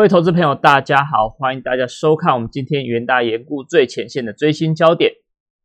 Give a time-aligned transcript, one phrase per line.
[0.00, 5.12] 各位投资朋友，大家好，欢迎大家收看我们今天元大研顾最前线的追新焦点。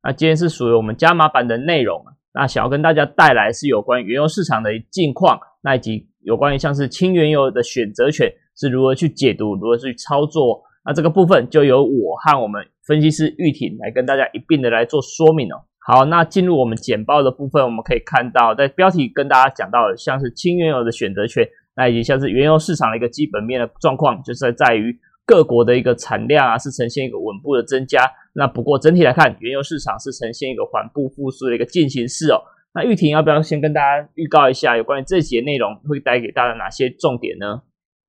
[0.03, 10.61] 那今天是属于我们加码版的内容那想要跟大家带来是有关原油市场的近况，那以及有关于像是轻原油的选择权是如何去解读，如何去操作。
[10.83, 15.63] 那这个部分就由我和我们分析师玉婷来跟大家一并的来做说明哦。
[15.79, 21.47] 好，那进入我们简报的部分，我们可以看到在标题跟大家讲到的，像是轻原油的选择权。
[21.75, 28.09] 那以及像是原油市场的一个基本面的状况，就是在于各国的一个产量啊是呈现一个稳步的增加。
[28.33, 32.41] 那不过整体来看，原油市场是呈现一个缓步复苏的一个进行式哦。
[32.73, 37.61] 那玉婷要不要先跟大家预告一下，有关于这节内容会带给大家哪些重点呢？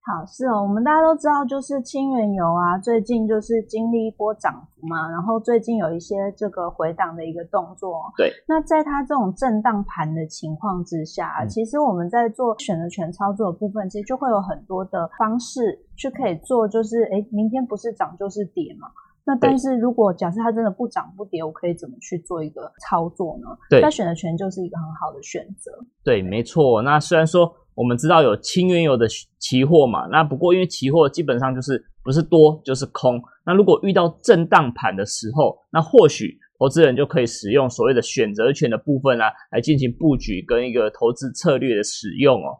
[0.08, 8.00] 好，是哦，我们大家都知道，就是清原油啊，最近就是经历一波涨幅嘛，然后最近有一些这个回档的一个动作。
[8.16, 18.86] 对，那在它这种震荡盘的情况之下，其实我们在做选择权操作的部分，其实就会有很多的方式去可以做，就是哎，明天不是涨就是跌嘛。
[19.26, 23.48] 那但是如果假设它真的不涨不跌，我可以怎么去做一个操作呢？
[23.68, 25.70] 对，那选择权就是一个很好的选择。
[26.02, 26.80] 对，没错。
[26.82, 27.52] 那虽然说。
[27.76, 29.06] 我们知道有轻原油的
[29.38, 42.56] 期货嘛，那不过因为期货基本上就是不是多就是空，那如果遇到震荡盘的时候，那或许投资人就可以使用所谓的选择权的部分啊，来进行布局跟一个投资策略的使用哦。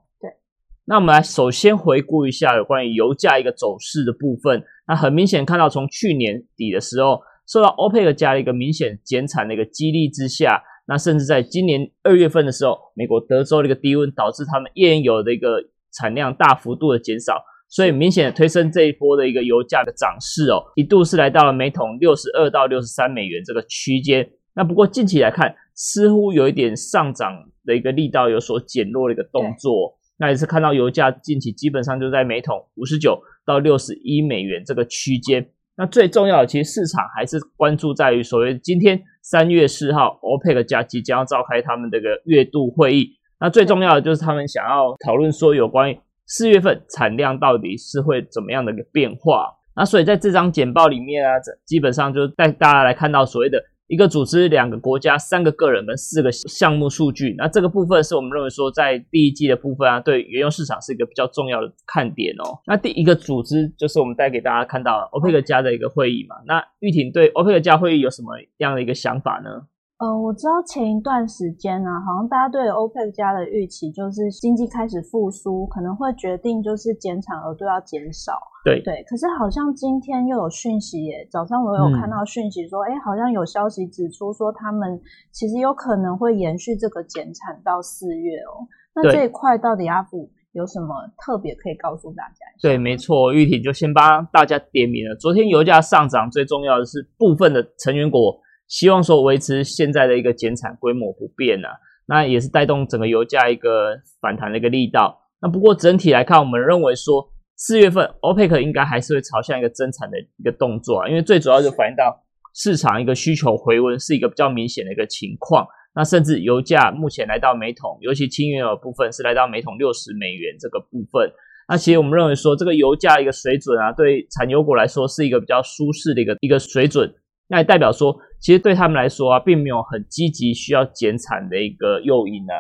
[0.89, 10.63] 那我们来首先回顾一下有关于油价一个走势的部分，那很明显看到从去年底的时候，受到欧佩克加一个明显减产的一个激励之下。
[10.87, 15.57] 那甚至在今年二月份的时候，美国德州的一个低温导致他们页岩油的一个
[15.93, 24.31] 产量大幅度的减少，所以明显的推升这一波的一个油价的涨势哦，一度是来到了每桶六十二到六十三美元这个区间。
[24.55, 27.33] 那不过近期来看，似乎有一点上涨
[27.65, 29.96] 的一个力道有所减弱的一个动作。
[30.19, 35.49] 那也是看到油价近期基本上就在每桶五十九到六十一美元这个区间。
[35.77, 43.17] 那最重要的，其实市场还是关注在于所谓今天三月四号，OPEC 加即将要召开他们这个月度会议。
[43.39, 49.55] 那最重要的就是他们想要讨论说有关于四月份产量到底是会怎么样的一个变化。
[49.75, 51.35] 那所以在这张简报里面啊，
[51.67, 53.63] 基本上就带大家来看到所谓的。
[53.89, 62.59] 一个组织、两个国家、三个个人跟四个项目数据，那这个部分是我们认为说在第一季的部分啊，对原油市场是一个比较重要的看点哦。
[62.67, 66.37] 那第一个组织就是我们带给大家看到欧佩克加的一个会议嘛。
[66.47, 69.67] 那玉婷对欧佩克加会议有什么样的一个想法呢？
[69.99, 78.35] 呃，我知道前一段时间呢，好像大家对欧佩克家的预期就是经济开始复苏，可能会决定就是减产额度要减少。
[78.63, 85.01] 对对，可是好像今天又有讯息耶，早上我有看到讯息说，哎，好像有消息指出说他们
[85.33, 88.69] 其实有可能会延续这个减产到四月哦。
[88.95, 92.45] 那这一块到底阿福有什么特别可以告诉大家？
[92.61, 95.17] 对，没错，玉婷就先帮大家点名了。
[95.17, 98.39] 昨天油价上涨，最重要的是部分的成员国。
[98.69, 101.69] 希望说维持现在的一个减产规模不变啊，
[102.07, 105.21] 那也是带动整个油价一个反弹的一个力道。
[105.41, 115.67] 那不过整体来看，我们认为说四月份 OPEC 应该还是会朝向一个增产的一个动作啊，因为最主要就反映到市场一个需求回温是一个比较明显的一个情况。
[115.95, 121.33] 那甚至油价目前来到每桶，尤其轻原油部分是来到每桶六十美元这个部分。
[121.69, 127.15] 那其实我们认为说这个油价一个水准啊，对产油国来说是一个比较舒适的一个一个水准。
[127.49, 132.53] 那也代表说，其实对他们来说啊，并没有很积极需要减产的一个诱因呢。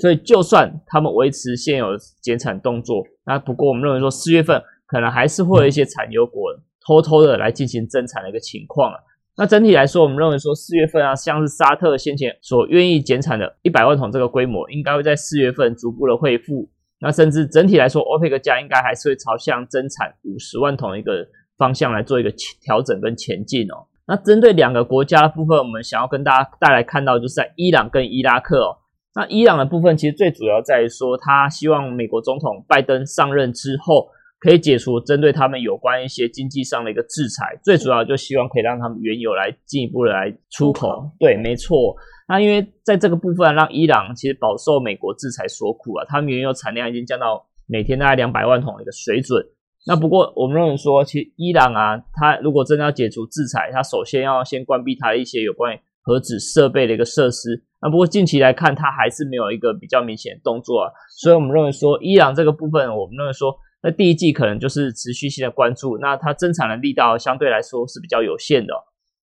[0.00, 1.88] 所以就算他们维持现有
[2.22, 6.54] 减产动作，那不过我们认为说，四月份可能还是会有一些产油国
[6.86, 8.98] 偷偷的来进行增产的一个情况啊。
[9.36, 16.70] 那整体来说，我们认为说，四月份啊，像是沙特先前所愿意减产的一百万桶这个规模，应该会在四月份逐步的恢复。
[17.00, 21.26] 那甚至整体来说，欧佩克价应该还是会朝向增产五十万桶的一个
[21.58, 22.32] 方向来做一个
[22.62, 23.84] 调整跟前进哦。
[24.06, 28.76] 那针对两个国家的部分，我们想要跟大家带来看到，就是在伊朗跟伊拉克哦。
[29.14, 34.08] 那伊朗的部分，其实最主要在于说，他希望美国总统拜登上任之后，
[34.40, 37.58] 可以解除针对他们有关一些经济上的一个制裁。
[37.62, 41.10] 最主要就希望可以让他们原油来进一步的来出口。
[41.18, 41.94] 对，没错。
[42.28, 49.40] 那因为在这个部分，让伊朗其实饱受美国制裁所苦啊，他们原油产量已经降到每天大概两百万桶的一个水准。
[49.86, 57.62] 那不过，我们认为说，其实伊朗啊，它如果真的要解除制裁，它首先要先关闭它一些有关于核子设备的一个设施。
[57.82, 60.90] 那不过近期来看，它还是没有一个比较明显的动作啊。
[61.18, 65.98] 所以我们认为说，伊朗这个部分，我们认为说，那第一季可能就是持续性的关注。
[65.98, 68.72] 那它增产的力道相对来说是比较有限的。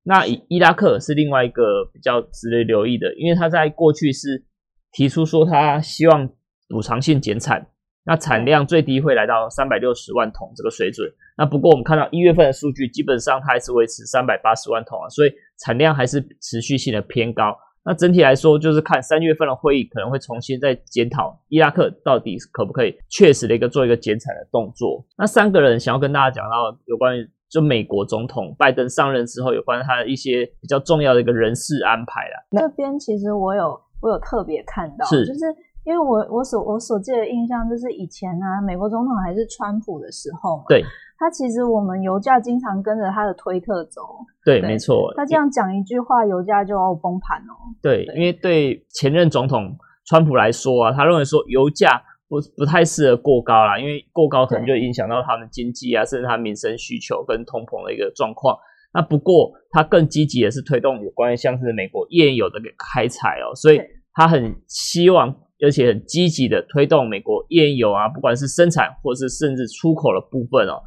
[0.05, 4.45] 那伊伊拉克是另外一个比较值得留意的，因为它在过去是
[4.93, 6.29] 提出说，它希望
[6.69, 7.69] 补偿性减产。
[8.05, 11.09] 那产量最低会来到三百六十万桶这个水准。
[11.37, 17.57] 那不过我们看到一月份的数据，基本上它还是维持三百八十万桶啊，所以产量还是持续性的偏高。
[17.85, 25.05] 那整体来说，就是看三月份的会议可能会重新再检讨伊拉克到底可不可以确实的一个做一个减产的动作。
[25.19, 32.45] 那三个人想要跟大家讲到有关于就美国总统拜登上任之后有关他的一些比较重要的一个人事安排啦。
[32.51, 35.41] 那边其实我有我有特别看到，是就是
[35.85, 40.85] 因为我我所我所记的印象就是以前呢、美国总统还是川普的时候嘛，对
[41.19, 44.01] 他其实我们油价经常跟着他的推特走，
[44.45, 45.13] 对，对没错。
[45.17, 47.55] 他这样讲一句话，油价就要崩盘哦。
[47.81, 58.57] 对，对因为对前任总统川普来说啊，他认为说油价不不太适合过高啦，因为过高可能就影响到他们经济啊，甚至他民生需求跟通膨的一个状况。
[58.95, 63.81] 那不过他更积极的是推动有关于像是美国页岩油的开采哦，所以
[64.13, 70.83] 他很希望而且很积极的推动美国页岩油啊，不管是生产或是甚至出口的部分哦。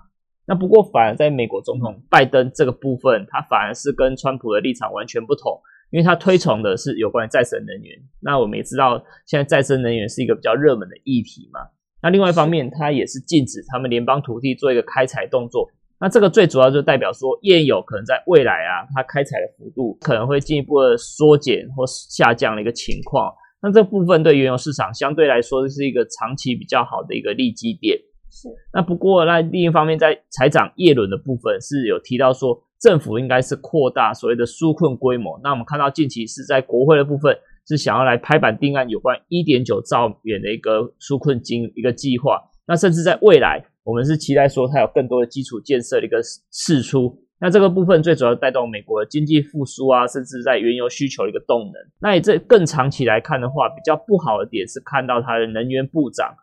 [0.45, 5.59] 那不过反而在美国总统拜登这个部分，他反而是跟川普的立场完全不同。
[5.91, 7.95] 因为他推崇的是有关再生能源。
[8.19, 11.59] 那我们也知道，现在再生能源是一个比较热门的议题嘛。
[12.01, 15.69] 那另外一方面，它也是禁止他们联邦土地做一个开采动作。
[15.99, 23.31] 那这个最主要就代表说，页岩油可能在未来啊，它开采的幅度可能会进一步的缩减或下降的一个情况。
[23.65, 27.97] 那这部分对原油市场相对来说是一个长期比较好的一个利基点。
[28.29, 35.39] 是那不过，那另一方面，在财长耶伦的部分是有提到说，政府应该是扩大所谓的纾困规模。
[35.43, 37.35] 那我们看到近期是在国会的部分
[37.67, 42.39] 是想要来拍板定案有关一点九兆元的一个纾困金一个计划。
[42.67, 46.21] 那甚至在未来，我们是期待说它有更多的基础建设的一个
[46.51, 47.24] 释出。
[47.39, 51.73] 那这个部分最主要带动美国的经济复苏啊，甚至在原油需求的一个动能。
[51.99, 56.33] 那以这更长期来看的话，比较不好的点是看到它的能源部长。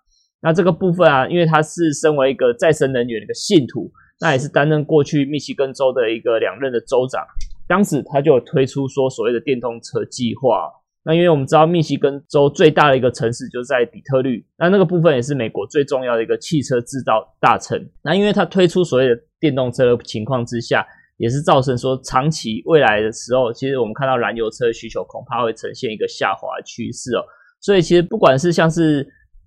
[0.43, 3.91] 那这个部分啊，因为他是身为一个再生能源的一个信徒，
[4.21, 7.25] 那也是担任过去密西根州的一个两任的州长，
[7.67, 10.82] 当时他就推出说所谓的电动车计划。
[11.05, 17.89] 那因为我们知道密西根州最大的一个城市就是在底特律，那那个部分也是美国最重要的一个汽车制造大城。
[18.05, 27.23] 那因为它推出所谓的电动车的情况之下，也是造成说长期未来的时候，其实我们看到燃油车的需求恐怕会呈现一个下滑趋势哦。
[27.61, 29.07] 所以其实不管是像是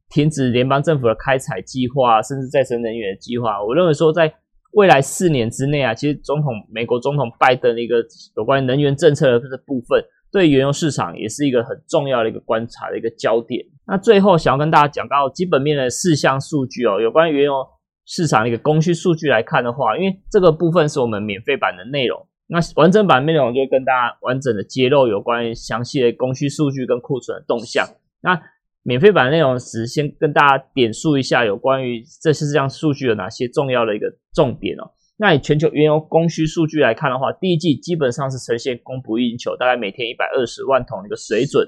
[0.09, 4.33] 停止联邦政府的开采计划，甚至再生能源的计划，我认为说在
[4.73, 8.05] 未来四年之内啊，其实总统美国总统拜登的一个
[8.35, 10.03] 有关于能源政策的部分，
[10.35, 13.65] 对原油市场也是一个很重要的一个观察的一个焦点。
[13.87, 17.65] 那最后想要跟大家讲到基本面的四项数据哦，有关于原油
[18.05, 27.87] 市场的一个供需数据来看的话，因为这个部分是我们免费版的内容，那完整版内容就跟大家完整的揭露有关于详细的供需数据跟库存的动向。
[28.21, 28.37] 那
[28.83, 34.91] 免费版内容只先跟大家点述一下有关于这四项数据有哪些重要的一个重点哦。
[35.17, 41.65] 那以全球原油供需数据来看的话，第一季基本上是呈现供不应求，大概每天一百二十万桶的一个水准。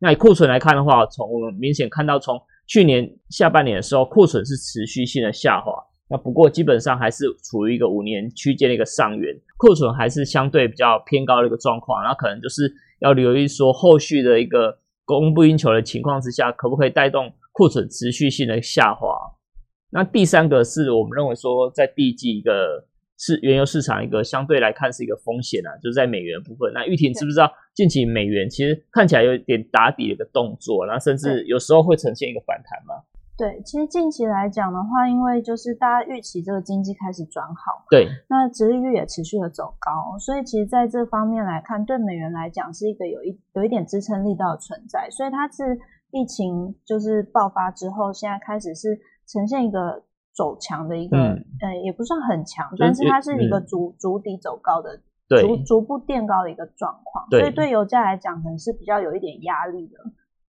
[0.00, 5.72] 那以库存来看的话，从我们明显看到，从去年下半年的时候，库存是持续性的下滑。
[6.10, 12.02] 那不过基本上还是处于一个五年区间的一个上缘，库存还是相对比较偏高的一个状况。
[12.02, 19.08] 那可能就是要留意说后续的一个供不应求的情况之下，可不可以带动库存持续性的下滑？
[19.90, 22.86] 那第三个是我们认为说，在第一季一个
[23.18, 26.72] 是原油市场一个相对来看是一个风险啊，就是在美元部分。
[26.72, 33.02] 那玉婷知不知道近期美元其实看起来有点打底的一个动作，然后甚至有时候会呈现一个反弹吗？
[33.36, 45.78] 对，其实近期来讲的话，因为就是大家预期这个经济开始转好，对，那殖利率也持续的走高，所以其实在这方面来看，对美元来讲是一个有一有一点支撑力道的存在，所以它是
[46.10, 48.98] 疫情就是爆发之后，现在开始是
[49.28, 50.02] 呈现一个
[50.38, 55.02] 走强的一个，嗯呃，也不算很强，但是它是一个嗯逐逐底走高的。
[55.28, 59.98] 对逐逐步垫高的一个状况，对所以对油价来讲，可能是比较有一点压力的。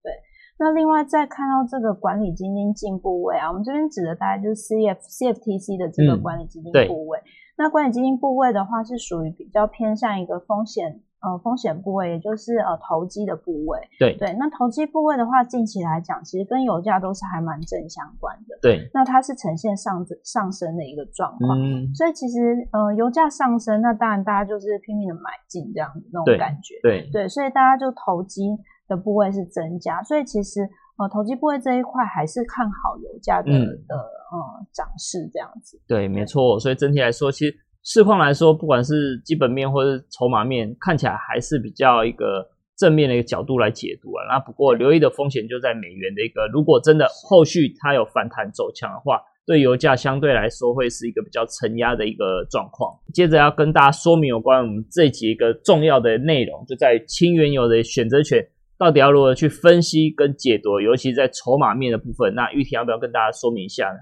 [0.02, 0.10] 对，
[0.58, 7.20] 那另外再看到这个管理基金进部位啊，我们这边指的大概就是 C F C F T C 的这个嗯管理基金部位。
[7.58, 13.78] 那管理基金部位的话，是属于比较偏向一个风险呃风险部位，也就是呃投机的部位。
[13.98, 18.58] 对对，那投机部位的话，近期来讲，其实跟油价都是还蛮正相关的。
[18.62, 21.58] 对，那它是呈现上上升的一个状况。
[21.60, 26.74] 嗯，所以其实，呃，油价上升，那当然大家就是拼命的买进这样子那对种感觉。
[26.82, 28.56] 对，对，所以大家就投机
[28.88, 35.80] 的部位是增加，所以其实呃投机部位这一块还是看好油价的、嗯的呃涨势这样子。
[35.86, 36.58] 对，没错。
[36.58, 42.46] 所以整体来说，其实市况来说，不管是基本面或是筹码面，看起来还是比较一个
[42.76, 44.24] 正面的一个角度来解读啊。
[44.28, 52.92] 那不过留意的风险就在美元的一个，如果真的后续它有反弹走强的话，对油价相对来说会是一个比较承压的一个状况。
[53.14, 58.46] 接着要跟大家说明有关我们这一集一个重要的内容，就在于轻原油的选择权
[58.78, 62.34] 到底要如何去分析跟解读，尤其在筹码面的部分。
[62.34, 63.98] 那玉婷要不要跟大家说明一下呢？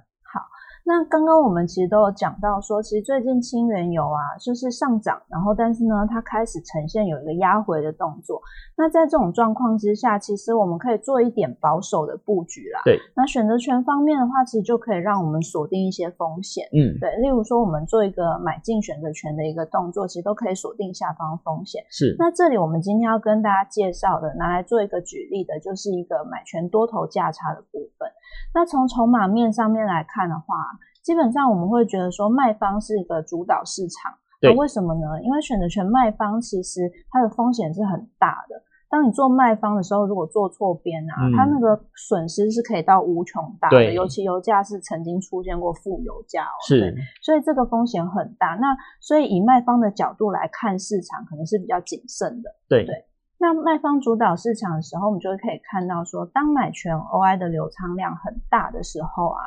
[0.89, 8.41] 那刚刚我们其实都有讲到说，其实最近清原油啊就是上涨，然后但是呢，它开始呈现有一个压回的动作。
[8.75, 12.81] 那在这种状况之下，其实我们可以做一点保守的布局啦。
[12.87, 12.99] 对。
[13.15, 16.65] 那选择权方面的话，其实就可以让我们锁定一些风险。
[16.73, 17.15] 嗯，对。
[17.17, 21.85] 例如说，我们做一个买进选择权的一个动作，其实都可以锁定下方风险。
[21.91, 22.17] 是。
[22.19, 28.09] 那这里我们今天要跟大家介绍的，拿来做一个举例的，就是一个买权多头价差的部分。
[28.55, 30.55] 那从筹码面上面来看的话，
[31.03, 35.23] 基本上我们会觉得说卖方是一个主导市场，对，为什么呢？
[35.23, 38.63] 因为选择权卖方其实它的风险是很大的。
[38.91, 43.93] 当你做卖方的时候，如果做错边啊，它那个损失是可以到无穷大的。
[43.93, 48.57] 尤其油价是曾经出现过负油价哦，是，所以这个风险很大。
[48.59, 52.51] 那所以以卖方的角度来看市场，可能是比较谨慎的。
[52.67, 53.05] 对对。
[53.41, 59.41] 那卖方主导市场的时候，我们就会可以看到说，当买权 OI 的流仓量很大的时候啊。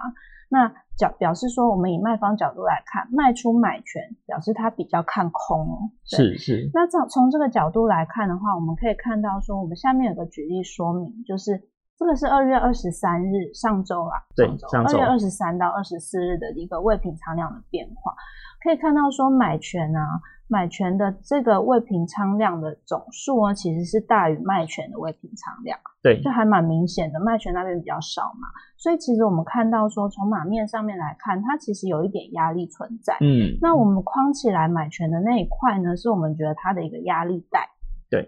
[0.53, 0.67] 那
[0.97, 5.91] 表表示说，我们以卖方角度来看，卖出买权表示他比较看空。
[6.03, 6.69] 是是。
[6.73, 11.61] 那从从这个角度来看的话，我们可以看到说，我们下面有个举例说明，就是
[11.97, 18.13] 这个是二月二十三日上周啊，对，上周二月二十三到二十四日的一个未平仓量的变化，
[18.63, 20.19] 可以看到说买权啊。
[20.51, 27.19] 买权的这个未平仓量的总数呢，其实是大于卖权的未平仓量，对，就还蛮明显的。
[27.21, 33.15] 卖权那边比较少嘛，所以其实我们看到说，从马面上面来看，它其实有一点压力存在。
[33.21, 37.69] 嗯，那我们框起来买权的那一块呢，是我们觉得它的一个压力带。
[38.09, 38.27] 对。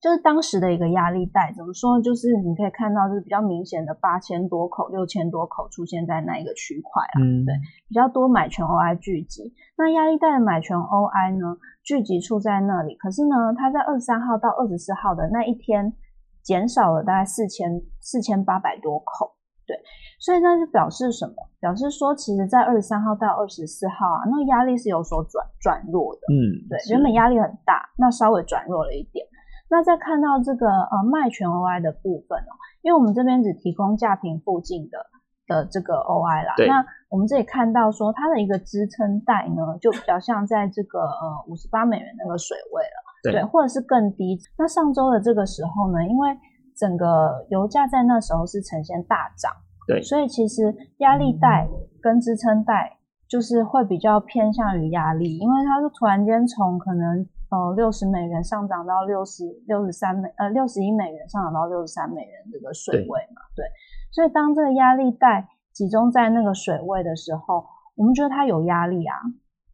[0.00, 2.00] 就是当时的一个压力带，怎么说？
[2.00, 7.18] 就是你可以看到，就是比较明显的八千多口、六千多口出现在那一个区块啊。
[7.20, 7.52] 嗯，对，
[7.88, 9.52] 比较多买权 OI 聚集。
[9.76, 12.94] 那压力带的买权 OI 呢，聚集处在那里。
[12.94, 15.92] 可是呢，它在二十三号到二十四号的那一天，
[16.42, 19.34] 减少了大概四千四千八百多口。
[19.66, 19.76] 对，
[20.18, 21.34] 所以那就表示什么？
[21.60, 26.20] 表示说，其实，在二十三号到二十四号啊，那个压力是有所转转弱的。
[26.32, 29.26] 嗯，对，原本压力很大，那稍微转弱了一点。
[29.70, 34.98] 那再看到这个呃卖权 OI 的部分哦，因为我们这边只提供价平附近的
[35.46, 36.54] 的这个 OI 啦。
[36.66, 44.38] 那我们这里看到说它的一个支撑带呢，就比较像在这个呃五十八美元那个水位了，对，或者是更低。
[44.56, 46.30] 那上周的这个时候呢，因为
[46.74, 49.52] 整个油价在那时候是呈现大涨，
[49.86, 51.68] 对，所以其实压力带
[52.00, 52.96] 跟支撑带
[53.28, 57.26] 就是会比较偏向于压力，因为它是突然间从可能。
[57.50, 63.64] 呃，六十美元上涨到六十六十三美，呃，六十一美元上涨到六十三美元这个水位嘛，对。
[64.12, 67.64] 所以当这个压力带集中在那个水位的时候，
[67.96, 69.16] 我们觉得它有压力啊，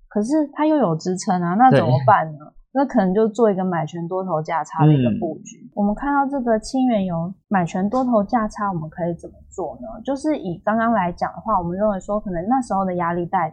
[0.07, 2.53] 可是它又有支撑啊，那怎么办呢？
[2.73, 5.69] 那可能就做一个买权多头价差的一个布局。
[5.75, 9.89] 我们看到这个清原油买权多头价差，我们可以怎么做呢？
[10.05, 13.53] 就是以刚刚来讲的话，我们认为说，可能那时候的压力带。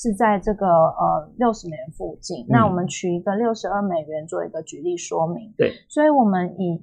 [0.00, 5.52] 是在这个呃六十美元附近，那我们取一个六十二美元做一个举例说明。
[5.58, 6.82] 对，所以我们以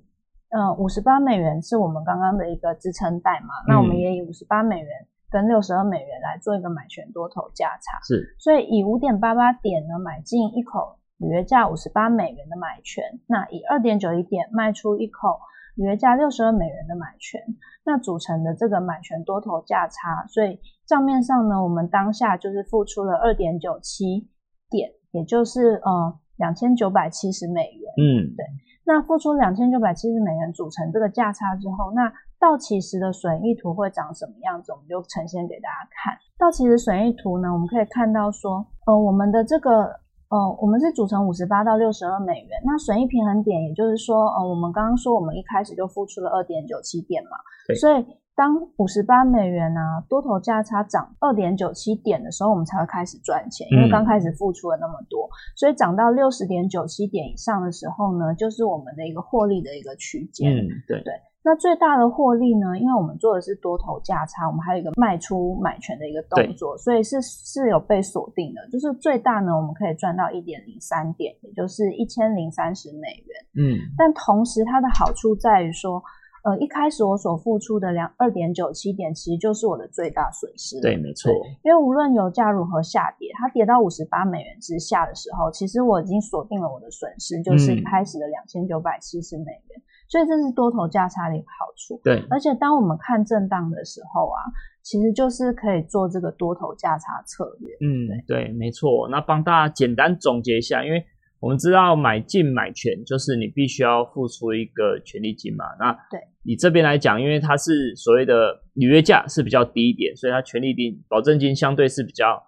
[0.52, 8.00] 呃五十八美元是我们刚刚的一个支撑带嘛，那我们也以五十八美元跟六十二美元来做一个买权多头价差。
[8.04, 15.40] 是，所以以五点八八点呢买进一口履约价五十八美元的买权，那以二点九一点卖出一口
[15.74, 17.42] 履约价六十二美元的买权，
[17.84, 20.60] 那组成的这个买权多头价差，所以。
[20.88, 24.30] 账面上呢，我们当下就是付出了二点九七
[24.70, 27.94] 点，也就是呃两千九百七十美元。
[28.00, 28.46] 嗯，对。
[28.86, 34.72] 那付出两千九百七十美元组成这个价差之后，那到期时的损益图会长什么样子？
[34.72, 36.16] 我们就呈现给大家看。
[36.40, 39.92] 到期的损益图呢，我们可以看到说，呃，我们的这个
[40.30, 42.50] 呃，我们是组成五十八到六十二美元。
[42.64, 47.32] 那损益平衡点，也就是说，呃，我们刚刚说我们一开始就付出了二点九七点嘛，
[47.76, 48.06] 所以。
[48.38, 60.54] 当五十八美元啊多头价差涨二点九七点的时候，我们才会开始赚钱，因为刚开始付出了那么多，所以涨到六十点九七点以上的时候呢，就是我们的一个获利的一个区间。
[60.54, 61.12] 嗯，对对。
[61.44, 68.70] 那最大的获利呢，因为我们做的是多头价差，我们还有一个卖出买权的一个动作，所以是是有被锁定的。
[68.70, 73.34] 就是最大呢，我们可以赚到一点零三点，也就是一千零三十美元。
[73.58, 76.04] 嗯，但同时它的好处在于说。
[76.48, 80.80] 呃，一开始我所付出的两二点九七点，其实就是我的最大损失。
[80.80, 81.30] 对，没错。
[81.62, 89.82] 因为无论油价如何下跌，它跌到五十八美元之下的时候，其实我已经锁定了我的损失，就是一开始的两千九百七十美元。
[90.08, 92.00] 所以这是多头价差的一个好处。
[92.02, 94.40] 对，而且当我们看震荡的时候啊，
[94.82, 97.76] 其实就是可以做这个多头价差策略。
[97.82, 99.10] 嗯，对，没错。
[99.12, 101.04] 那帮大家简单总结一下，因为
[101.42, 105.66] 我们知道买进买权就是你必须要付出一个权利金嘛。
[105.78, 112.42] 那对以这边来讲，因为它是所谓的履约价是比较低一点，所以它权利金保证金相对是比较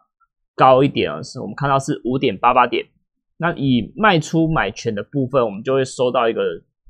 [0.56, 1.22] 高一点啊。
[1.22, 2.86] 是我们看到是五点八八点。
[3.38, 6.42] 那以卖出买权的部分，我们就会收到一个。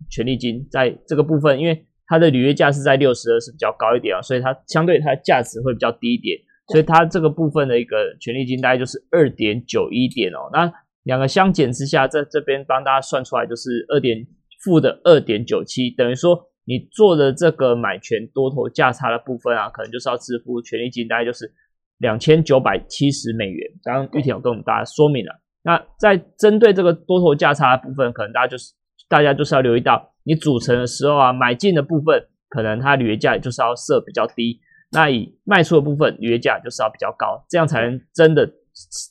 [0.10, 6.40] 权利金在这个部分，因为它的履约价是在六十二，是比较高一点啊，所以它相对它的价值会比较低一点，
[6.70, 10.50] 所以它这个部分的一个权利金大概就是二点九一点哦。
[10.54, 10.72] 那
[11.04, 14.26] 两个相减之下，在这边帮大家算出来就是二点
[14.64, 21.52] 负的二点九七，等于说你做的这个买权多头价差的部分啊，可能就是要支付权利金，大概就是
[21.98, 23.72] 两千九百七十美元。
[23.82, 25.34] 刚刚玉婷有跟我们大家说明了，
[25.64, 28.74] 那在针对这个多头价差的部分，可能大家就是。
[29.08, 34.60] 大家就是要留意到，你组成的时候啊，买进的部分可能它履约价就是要设比较低，
[34.92, 38.48] 那以卖出的部分履约价就是要比较高，这样才能真的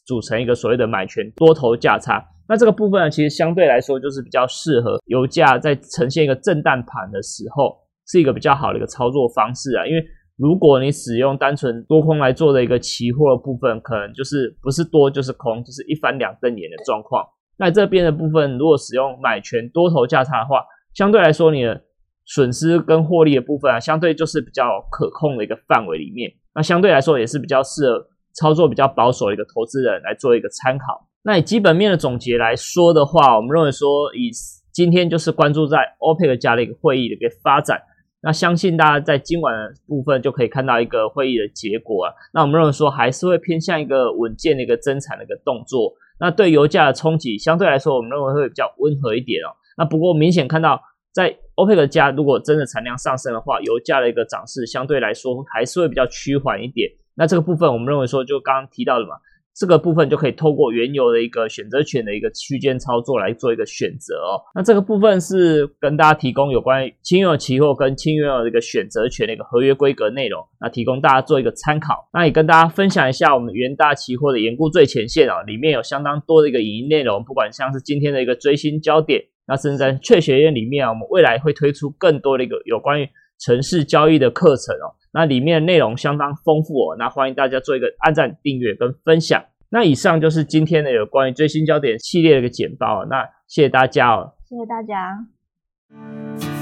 [0.06, 2.24] 组成一个所谓的买权多头价差。
[2.48, 7.76] 那这个部分呢，其实相对来说就是比较适合油价在呈现一个震荡盘的时候，
[8.06, 9.86] 是一个比较好的一个操作方式啊。
[9.86, 10.02] 因为
[10.38, 17.22] 如果你使用单纯多空来做的一个期货的部分，可能就是不是多就是空，就是一翻两瞪眼的状况。
[17.58, 20.64] 那这边的部分，如果使用买权多头价差的话，
[20.94, 21.82] 相对来说你的
[22.24, 26.30] 损失跟获利的部分啊，相对就是比较可控的一个范围里面。
[26.54, 31.07] 那相对来说也是比较适合操作比较保守的一个投资人来做一个参考。
[31.22, 34.30] 那以基本面的总结来说的话，我们认为说以
[34.72, 37.82] 今天就是关注在 OPEC 加的一个会议的一个发展。
[38.20, 42.14] 那相信大家在今晚的部分就可以看到一个会议的结果啊。
[42.32, 45.92] 那我们认为说还是会偏向一个稳健的一个增产的一个动作。
[46.18, 49.54] 那对油价的冲击相对来说，我们认为会比较温和一点哦。
[49.76, 50.81] 那不过明显看到，
[51.12, 56.90] 在 OPEC 加如果真的产量上升的话，油价的一个涨势相对来说还是会比较趋缓一点。
[57.14, 59.16] 那这个部分我们认为说，就刚刚提到的嘛。
[59.59, 64.38] 这个部分就可以透过原油的一个选择权的一个区间操作来做一个选择哦。
[64.55, 72.09] 那这个部分是跟大家提供有关于轻油期货跟轻原油的一个选择权的一个合约规格内容，那提供大家做一个参考。
[72.12, 84.94] 那也跟大家分享一下我们元大期货的研估最前线啊，里面有相当多的一个影音内容，不管像是今天的一个追新焦点，那甚至在雀学院里面啊，我们未来会推出更多的一个有关于城市交易的课程哦。
[85.12, 89.44] 那里面的内容相当丰富哦，那欢迎大家做一个按赞、订阅跟分享。
[89.70, 96.58] 那以上就是今天的有关于最新焦点系列的一个简报，那谢谢大家哦，谢谢大家。